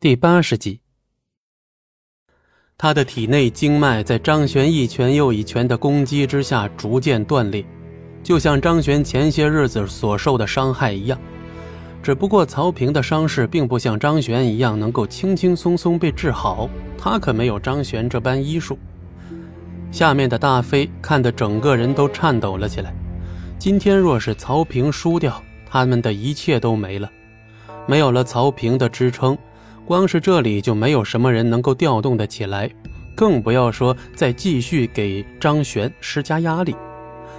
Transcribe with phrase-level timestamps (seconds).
[0.00, 0.80] 第八十集，
[2.76, 7.66] 他的体内经脉在张玄一拳又一拳的攻击之下逐渐断裂，
[8.22, 11.18] 就像张玄前些日子所受的伤害一样。
[12.00, 18.78] 只不过曹平的伤势并不像张玄一样能够轻轻松松被治好，他可没有张玄这般医术。
[19.90, 22.94] 下面的大飞看得整个人都颤抖了起来。
[23.58, 27.10] 今天若是曹平输掉，他们的一切都没了，
[27.88, 29.36] 没有了曹平的支撑。
[29.88, 32.70] 光是这里就没有什么人能够调动得起来，
[33.16, 36.76] 更不要说再继续给张璇施加压力。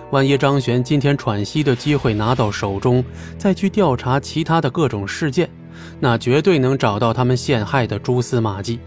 [0.10, 3.06] 万一张璇今天喘息的机会拿到手中，
[3.38, 5.48] 再去调查其他的各种事件，
[6.00, 8.80] 那绝对能找到他们陷害的蛛丝马迹。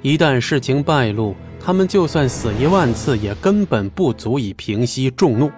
[0.00, 5.50] 一旦事情败露，他们就算死一万次，也根本不足以平息众怒。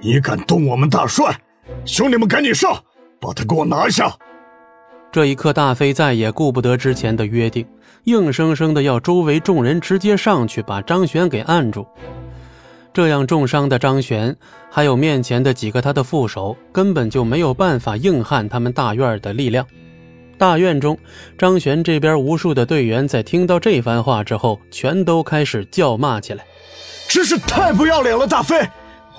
[0.00, 1.38] 你敢动我们大帅，
[1.84, 2.82] 兄弟们赶紧上，
[3.20, 4.10] 把他给我拿下！
[5.12, 7.66] 这一刻，大飞再也顾不得之前的约定，
[8.04, 11.86] 硬生生的要周围众人直接上去把张璇给按住。
[12.94, 14.34] 这样重伤的张璇，
[14.70, 19.66] 还有面前的几个他的副手，根本就没有办法硬撼他们大院的力量。
[20.38, 20.98] 大院中，
[21.36, 26.42] 张璇这边无数的队员在听到这番话之后，全都开始叫骂起来
[27.06, 28.66] ：“真是太不要脸了，大飞！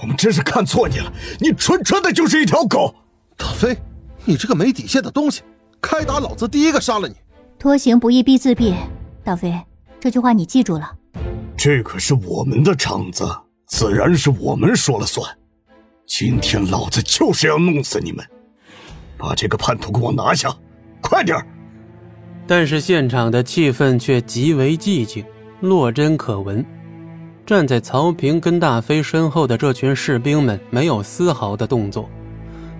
[0.01, 2.95] 我们真是看错你了，你纯纯的就是一条狗！
[3.37, 3.77] 大飞，
[4.25, 5.43] 你这个没底线的东西！”
[5.83, 7.13] 开打，老子第一个杀了你！
[7.59, 8.73] 拖行不义必自毙，
[9.21, 9.53] 大飞，
[9.99, 10.89] 这句话你记住了。
[11.57, 13.29] 这可是我们的场子，
[13.67, 15.29] 自然是我们说了算。
[16.07, 18.25] 今天老子就是要弄死你们！
[19.17, 20.55] 把这个叛徒给我拿下，
[21.01, 21.37] 快点
[22.47, 25.23] 但是现场的气氛却极为寂静，
[25.59, 26.65] 落针可闻。
[27.45, 32.09] 站在曹平跟大飞身后的这群士兵们，没有丝毫的动作。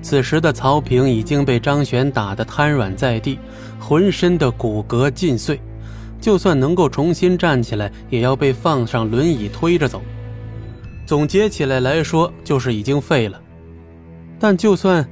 [0.03, 3.39] 此时的曹平已经被张璇打得瘫软在地，
[3.79, 5.59] 浑身的骨骼尽碎，
[6.19, 10.01] 就算能够重新站起来，也要被放上轮椅推着走。
[11.07, 13.41] 总结起来来说，就是已经废了。
[14.37, 15.07] 但就算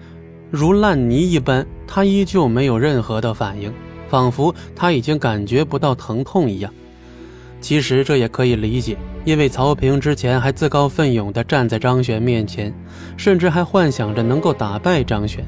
[0.50, 3.74] 如烂泥一般，他依旧没有任何的反应，
[4.10, 6.72] 仿佛他已经感觉不到疼痛一样。
[7.62, 12.74] 其实这也可以理解，因为曹平之前还自告奋勇地站在张璇面前，
[13.18, 15.46] 甚至还幻想着能够打败张璇。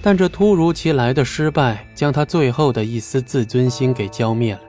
[0.00, 4.60] 但这突如其来的失败，将他最后的一丝自尊心给浇灭了。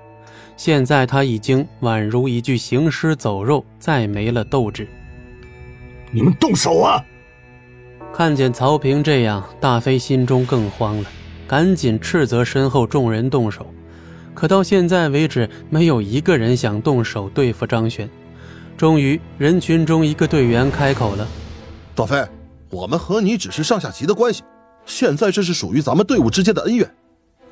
[0.58, 4.88] 现在他已经宛如一具行尸走肉，再没了斗志。
[6.12, 7.00] 你们动手啊！
[8.12, 11.10] 看见曹平这样，大飞心中更慌了，
[11.48, 13.72] 赶紧斥责身后众人动手。
[14.40, 18.10] 可到现在为止，没有一个人想动手对付张璇。
[18.78, 21.28] 终于，人群中一个队员开口了
[21.94, 22.26] ：“大飞，
[22.70, 24.42] 我们和你只是上下级的关系，
[24.86, 26.90] 现在这是属于咱们队伍之间的恩怨。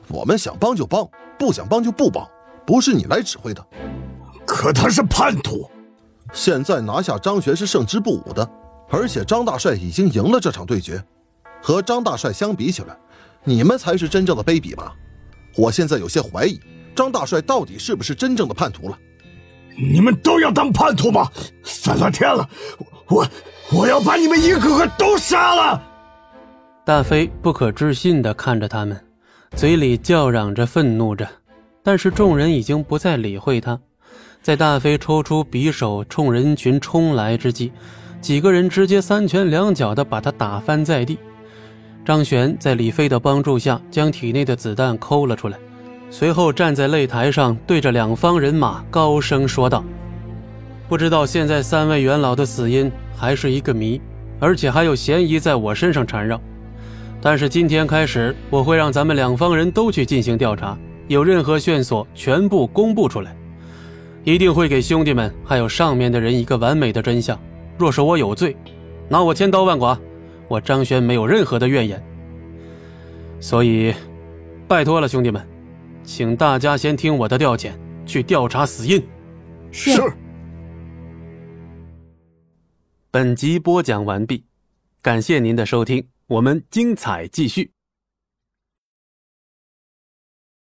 [0.07, 1.05] 我们想帮就帮，
[1.37, 2.25] 不想帮就不帮，
[2.65, 3.61] 不是你来指挥的。
[4.45, 5.69] 可他是叛徒，
[6.31, 8.49] 现在拿下张璇是胜之不武的，
[8.89, 11.03] 而且张大帅已经赢了这场对决。
[11.61, 12.97] 和张大帅相比起来，
[13.43, 14.95] 你们才是真正的卑鄙吧？
[15.57, 16.57] 我现在有些怀疑。”
[16.95, 18.97] 张大帅到底是不是真正的叛徒了？
[19.77, 21.29] 你们都要当叛徒吗？
[21.63, 22.49] 反了天了！
[23.07, 23.27] 我
[23.71, 25.83] 我要把你们一个个都杀了！
[26.83, 28.99] 大飞不可置信地看着他们，
[29.55, 31.29] 嘴里叫嚷着愤怒着，
[31.83, 33.79] 但是众人已经不再理会他。
[34.41, 37.71] 在大飞抽出匕首冲人群冲来之际，
[38.19, 41.19] 几个人直接三拳两脚地把他打翻在地。
[42.07, 45.57] 张璇在李飞的帮助下，将体内的子弹抠了出来。
[46.09, 49.83] 随后站在擂台上，对着两方人马高声说道
[50.87, 53.99] ：“不知道现在三位元老的死因还是一个谜，
[54.39, 56.39] 而且还有嫌疑在我身上缠绕。
[57.21, 60.77] 但是今天开始，我会让咱们两方人都去进行调查，
[61.09, 63.35] 有任何线索全部公布出来，
[64.23, 67.37] 一定会给兄弟们还有上面的人一个完美的真相。
[67.77, 68.55] 若是我有罪，
[69.09, 69.99] 拿我千刀万剐，
[70.47, 72.01] 我张轩没有任何的怨言。
[73.39, 73.93] 所以，
[74.67, 75.45] 拜托了，兄弟们。”
[76.03, 77.73] 请大家先听我的调遣，
[78.05, 79.03] 去调查死因。
[79.73, 79.91] 是。
[83.11, 84.45] 本集播讲完毕，
[85.01, 87.76] 感谢您的收听，我们精彩继续。